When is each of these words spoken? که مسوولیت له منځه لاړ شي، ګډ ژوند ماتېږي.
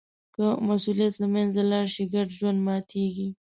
که 0.35 0.45
مسوولیت 0.67 1.13
له 1.19 1.27
منځه 1.35 1.61
لاړ 1.71 1.85
شي، 1.93 2.03
ګډ 2.13 2.27
ژوند 2.37 2.59
ماتېږي. 2.67 3.27